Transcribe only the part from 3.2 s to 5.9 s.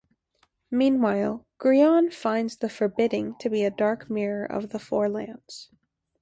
to be a dark mirror of the Four Lands.